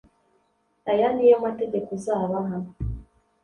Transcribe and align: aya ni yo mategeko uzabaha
aya 0.91 1.07
ni 1.15 1.25
yo 1.29 1.37
mategeko 1.45 1.87
uzabaha 1.97 2.55